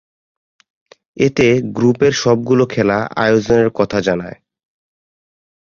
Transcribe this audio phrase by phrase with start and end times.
[1.17, 1.47] এতে
[1.71, 4.37] গ্রুপ এ’র সবগুলো খেলা আয়োজনের কথা জানায়।